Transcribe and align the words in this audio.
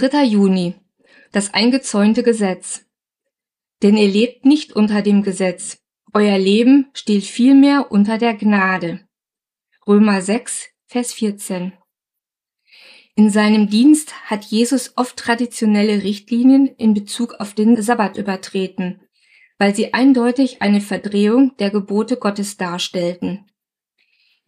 3. 0.00 0.24
Juni. 0.24 0.76
Das 1.30 1.52
eingezäunte 1.52 2.22
Gesetz. 2.22 2.86
Denn 3.82 3.98
ihr 3.98 4.08
lebt 4.08 4.46
nicht 4.46 4.72
unter 4.72 5.02
dem 5.02 5.22
Gesetz. 5.22 5.82
Euer 6.14 6.38
Leben 6.38 6.88
steht 6.94 7.24
vielmehr 7.24 7.92
unter 7.92 8.16
der 8.16 8.34
Gnade. 8.34 9.06
Römer 9.86 10.22
6, 10.22 10.68
Vers 10.86 11.12
14. 11.12 11.74
In 13.14 13.28
seinem 13.28 13.68
Dienst 13.68 14.14
hat 14.24 14.46
Jesus 14.46 14.96
oft 14.96 15.18
traditionelle 15.18 16.02
Richtlinien 16.02 16.66
in 16.66 16.94
Bezug 16.94 17.34
auf 17.34 17.52
den 17.52 17.80
Sabbat 17.82 18.16
übertreten, 18.16 19.02
weil 19.58 19.74
sie 19.74 19.92
eindeutig 19.92 20.62
eine 20.62 20.80
Verdrehung 20.80 21.54
der 21.58 21.68
Gebote 21.68 22.16
Gottes 22.16 22.56
darstellten. 22.56 23.50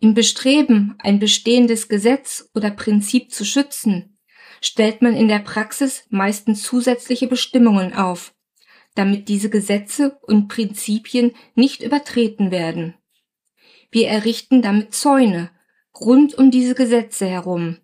Im 0.01 0.15
Bestreben, 0.15 0.95
ein 0.99 1.19
bestehendes 1.19 1.89
Gesetz 1.89 2.49
oder 2.55 2.71
Prinzip 2.71 3.31
zu 3.31 3.45
schützen, 3.45 4.12
stellt 4.63 5.03
man 5.03 5.15
in 5.15 5.29
der 5.29 5.41
Praxis 5.41 6.05
meistens 6.09 6.63
zusätzliche 6.63 7.27
Bestimmungen 7.27 7.93
auf, 7.93 8.35
damit 8.95 9.29
diese 9.29 9.51
Gesetze 9.51 10.19
und 10.23 10.49
Prinzipien 10.49 11.33
nicht 11.55 11.83
übertreten 11.83 12.51
werden. 12.51 12.95
Wir 13.91 14.09
errichten 14.09 14.63
damit 14.63 14.95
Zäune 14.95 15.51
rund 16.01 16.35
um 16.39 16.51
diese 16.51 16.75
Gesetze 16.75 17.27
herum. 17.27 17.79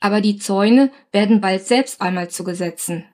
Aber 0.00 0.20
die 0.20 0.38
Zäune 0.38 0.90
werden 1.12 1.40
bald 1.40 1.66
selbst 1.66 2.00
einmal 2.00 2.30
zu 2.30 2.44
Gesetzen. 2.44 3.04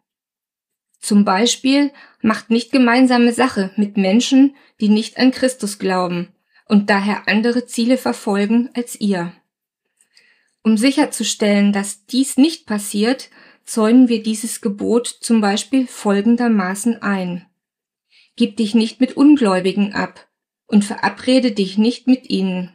Zum 1.00 1.24
Beispiel 1.24 1.92
macht 2.20 2.50
nicht 2.50 2.72
gemeinsame 2.72 3.32
Sache 3.32 3.72
mit 3.76 3.96
Menschen, 3.96 4.54
die 4.80 4.88
nicht 4.88 5.16
an 5.18 5.30
Christus 5.30 5.78
glauben 5.78 6.28
und 6.66 6.90
daher 6.90 7.26
andere 7.26 7.66
Ziele 7.66 7.96
verfolgen 7.96 8.70
als 8.74 9.00
ihr. 9.00 9.32
Um 10.62 10.76
sicherzustellen, 10.76 11.72
dass 11.72 12.06
dies 12.06 12.36
nicht 12.36 12.66
passiert, 12.66 13.30
zäunen 13.64 14.08
wir 14.08 14.22
dieses 14.22 14.60
Gebot 14.60 15.06
zum 15.06 15.40
Beispiel 15.40 15.86
folgendermaßen 15.86 17.02
ein. 17.02 17.46
Gib 18.36 18.56
dich 18.56 18.74
nicht 18.74 19.00
mit 19.00 19.16
Ungläubigen 19.16 19.94
ab 19.94 20.28
und 20.66 20.84
verabrede 20.84 21.52
dich 21.52 21.78
nicht 21.78 22.06
mit 22.06 22.28
ihnen. 22.28 22.72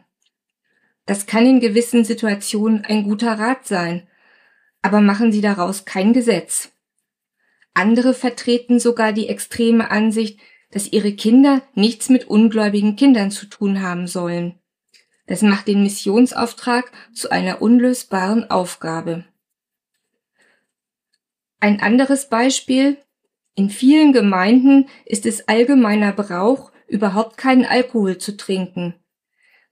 Das 1.06 1.26
kann 1.26 1.46
in 1.46 1.60
gewissen 1.60 2.04
Situationen 2.04 2.84
ein 2.84 3.04
guter 3.04 3.38
Rat 3.38 3.66
sein, 3.66 4.08
aber 4.82 5.00
machen 5.00 5.32
Sie 5.32 5.40
daraus 5.40 5.84
kein 5.84 6.12
Gesetz. 6.12 6.72
Andere 7.74 8.14
vertreten 8.14 8.80
sogar 8.80 9.12
die 9.12 9.28
extreme 9.28 9.90
Ansicht, 9.90 10.40
dass 10.70 10.92
ihre 10.92 11.12
Kinder 11.12 11.62
nichts 11.74 12.08
mit 12.08 12.26
ungläubigen 12.26 12.96
Kindern 12.96 13.30
zu 13.30 13.46
tun 13.46 13.82
haben 13.82 14.06
sollen. 14.06 14.58
Das 15.26 15.42
macht 15.42 15.66
den 15.68 15.82
Missionsauftrag 15.82 16.92
zu 17.12 17.30
einer 17.30 17.60
unlösbaren 17.60 18.48
Aufgabe. 18.50 19.24
Ein 21.60 21.80
anderes 21.80 22.28
Beispiel. 22.28 22.98
In 23.54 23.70
vielen 23.70 24.12
Gemeinden 24.12 24.88
ist 25.04 25.26
es 25.26 25.48
allgemeiner 25.48 26.12
Brauch, 26.12 26.70
überhaupt 26.86 27.36
keinen 27.38 27.64
Alkohol 27.64 28.18
zu 28.18 28.36
trinken, 28.36 28.94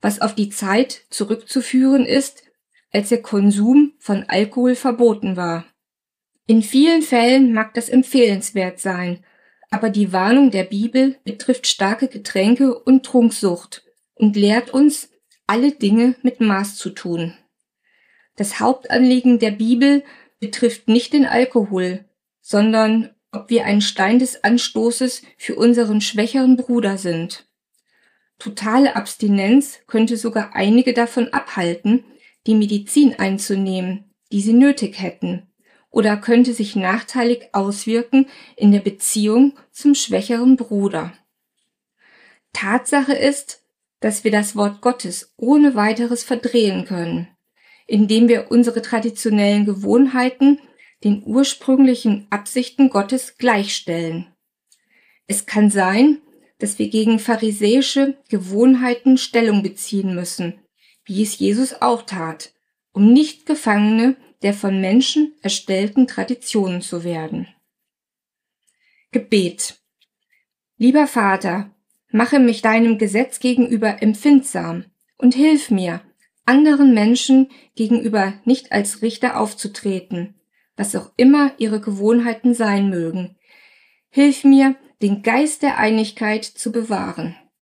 was 0.01 0.21
auf 0.21 0.35
die 0.35 0.49
Zeit 0.49 1.05
zurückzuführen 1.09 2.05
ist, 2.05 2.43
als 2.91 3.09
der 3.09 3.21
Konsum 3.21 3.93
von 3.99 4.25
Alkohol 4.27 4.75
verboten 4.75 5.37
war. 5.37 5.65
In 6.47 6.61
vielen 6.61 7.01
Fällen 7.01 7.53
mag 7.53 7.73
das 7.73 7.89
empfehlenswert 7.89 8.79
sein, 8.79 9.23
aber 9.69 9.89
die 9.89 10.11
Warnung 10.11 10.51
der 10.51 10.63
Bibel 10.63 11.17
betrifft 11.23 11.67
starke 11.67 12.07
Getränke 12.07 12.77
und 12.77 13.05
Trunksucht 13.05 13.83
und 14.13 14.35
lehrt 14.35 14.71
uns, 14.71 15.09
alle 15.47 15.71
Dinge 15.71 16.15
mit 16.21 16.41
Maß 16.41 16.75
zu 16.75 16.89
tun. 16.89 17.33
Das 18.35 18.59
Hauptanliegen 18.59 19.39
der 19.39 19.51
Bibel 19.51 20.03
betrifft 20.39 20.87
nicht 20.87 21.13
den 21.13 21.25
Alkohol, 21.25 22.05
sondern 22.41 23.11
ob 23.31 23.49
wir 23.49 23.65
ein 23.65 23.81
Stein 23.81 24.19
des 24.19 24.43
Anstoßes 24.43 25.21
für 25.37 25.55
unseren 25.55 26.01
schwächeren 26.01 26.57
Bruder 26.57 26.97
sind. 26.97 27.47
Totale 28.39 28.95
Abstinenz 28.95 29.79
könnte 29.87 30.17
sogar 30.17 30.55
einige 30.55 30.93
davon 30.93 31.31
abhalten, 31.33 32.03
die 32.47 32.55
Medizin 32.55 33.17
einzunehmen, 33.17 34.11
die 34.31 34.41
sie 34.41 34.53
nötig 34.53 35.01
hätten, 35.01 35.47
oder 35.89 36.17
könnte 36.17 36.53
sich 36.53 36.75
nachteilig 36.75 37.49
auswirken 37.53 38.27
in 38.57 38.71
der 38.71 38.81
Beziehung 38.81 39.57
zum 39.71 39.95
schwächeren 39.95 40.57
Bruder. 40.57 41.13
Tatsache 42.51 43.13
ist, 43.13 43.64
dass 44.05 44.23
wir 44.23 44.29
das 44.29 44.55
Wort 44.55 44.81
Gottes 44.81 45.33
ohne 45.35 45.73
weiteres 45.73 46.23
verdrehen 46.23 46.85
können, 46.85 47.27
indem 47.87 48.27
wir 48.27 48.51
unsere 48.51 48.83
traditionellen 48.83 49.65
Gewohnheiten 49.65 50.59
den 51.03 51.23
ursprünglichen 51.25 52.27
Absichten 52.29 52.91
Gottes 52.91 53.39
gleichstellen. 53.39 54.27
Es 55.25 55.47
kann 55.47 55.71
sein, 55.71 56.21
dass 56.59 56.77
wir 56.77 56.89
gegen 56.89 57.17
pharisäische 57.17 58.15
Gewohnheiten 58.29 59.17
Stellung 59.17 59.63
beziehen 59.63 60.13
müssen, 60.13 60.59
wie 61.03 61.23
es 61.23 61.39
Jesus 61.39 61.81
auch 61.81 62.03
tat, 62.03 62.53
um 62.91 63.11
nicht 63.11 63.47
Gefangene 63.47 64.17
der 64.43 64.53
von 64.53 64.79
Menschen 64.79 65.33
erstellten 65.41 66.05
Traditionen 66.05 66.83
zu 66.83 67.03
werden. 67.03 67.47
Gebet 69.11 69.79
Lieber 70.77 71.07
Vater, 71.07 71.74
mache 72.15 72.39
mich 72.39 72.61
deinem 72.61 72.97
Gesetz 72.97 73.41
gegenüber 73.41 74.01
empfindsam 74.01 74.85
und 75.17 75.35
hilf 75.35 75.69
mir, 75.69 75.99
anderen 76.45 76.93
Menschen 76.93 77.49
gegenüber 77.75 78.35
nicht 78.45 78.71
als 78.71 79.01
Richter 79.01 79.37
aufzutreten, 79.37 80.35
was 80.77 80.95
auch 80.95 81.11
immer 81.17 81.51
ihre 81.57 81.81
Gewohnheiten 81.81 82.53
sein 82.53 82.89
mögen. 82.89 83.35
Hilf 84.09 84.45
mir, 84.45 84.77
den 85.01 85.23
Geist 85.23 85.61
der 85.61 85.77
Einigkeit 85.77 86.45
zu 86.45 86.71
bewahren. 86.71 87.35